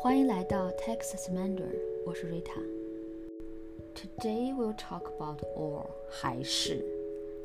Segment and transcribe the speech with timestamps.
[0.00, 6.84] 欢迎来到 Texas Mandarin，我是 Rita。Today we'll talk about or 还是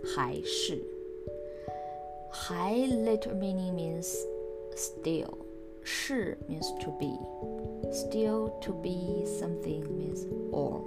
[0.04, 0.82] 还是。
[2.30, 4.16] 还 literal meaning means
[4.76, 5.30] still.
[5.84, 7.18] 是 means to be.
[7.92, 10.82] Still to be something means or.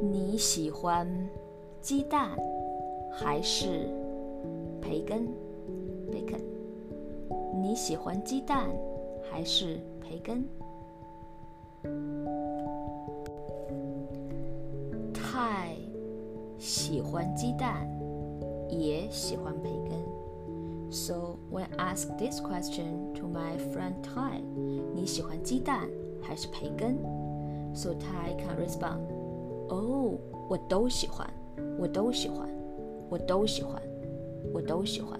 [0.00, 1.08] 你喜欢
[1.80, 2.36] 鸡蛋
[3.10, 3.88] 还是
[4.80, 5.28] 培根
[6.10, 6.42] bacon？
[7.67, 8.69] 你喜欢鸡蛋
[9.29, 10.45] 还是培根？
[15.13, 15.75] 太
[16.57, 17.85] 喜欢鸡蛋，
[18.69, 19.99] 也喜欢培根。
[20.89, 24.41] So when I ask this question to my friend Tai，
[24.95, 25.89] 你喜欢鸡蛋
[26.21, 26.97] 还是培根
[27.75, 29.01] ？So Tai can respond，
[29.67, 30.13] 哦，
[30.47, 31.29] 我都喜欢，
[31.77, 32.47] 我都喜欢，
[33.09, 33.81] 我都喜欢，
[34.53, 35.19] 我都喜欢。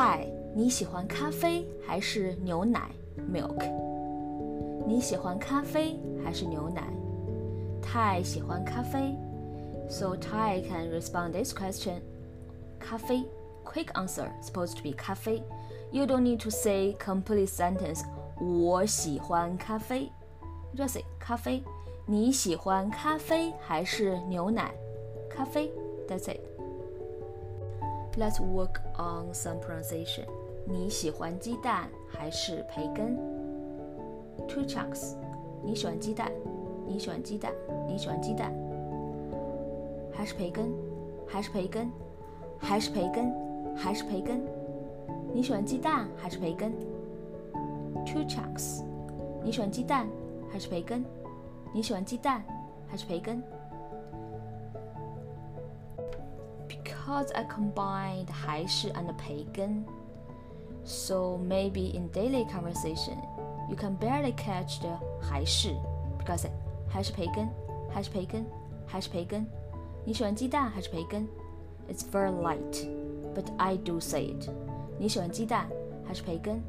[0.00, 2.90] 嗨，你喜欢咖啡还是牛奶？
[3.32, 3.64] Milk。
[4.86, 6.92] 你喜欢咖啡还是牛奶？
[7.80, 9.16] 太喜欢咖啡。
[9.88, 12.00] So Tai can respond this question.
[12.78, 13.24] 咖啡。
[13.64, 15.42] Quick answer supposed to be 咖啡。
[15.90, 18.02] You don't need to say complete sentence.
[18.38, 20.10] 我喜欢咖啡。
[20.76, 21.62] Just say 咖啡。
[22.04, 24.74] 你喜欢咖啡还是牛奶？
[25.30, 25.72] 咖啡。
[26.06, 26.40] That's it.
[28.17, 30.25] Let's work on some pronunciation.
[30.65, 33.15] 你喜欢鸡蛋还是培根
[34.49, 35.15] ？Two chunks.
[35.63, 36.29] 你喜欢鸡蛋？
[36.85, 37.53] 你喜欢鸡蛋？
[37.87, 38.53] 你喜欢鸡蛋？
[40.11, 40.73] 还是培根？
[41.25, 41.89] 还是培根？
[42.59, 43.33] 还是培根？
[43.75, 44.41] 还是培根？
[45.33, 46.73] 你喜欢鸡蛋还是培根
[48.05, 48.83] ？Two chunks.
[49.41, 50.05] 你喜欢鸡蛋
[50.51, 51.05] 还是培根？
[51.73, 52.43] 你喜欢鸡蛋
[52.89, 53.41] 还是培根
[57.01, 59.85] because I combined 还是 and Pagan.
[60.83, 63.17] so maybe in daily conversation
[63.69, 65.75] you can barely catch the 还是
[66.19, 66.47] because
[66.87, 67.49] 还是培根
[67.91, 68.45] 还是培根
[68.85, 69.45] 还是培根
[70.05, 71.27] 你喜欢鸡蛋还是培根
[71.89, 72.87] it's very light
[73.33, 74.49] but I do say it.
[74.99, 75.67] 你喜欢鸡蛋
[76.05, 76.61] 还是培根